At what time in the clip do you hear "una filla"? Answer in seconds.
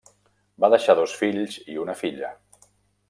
1.85-2.33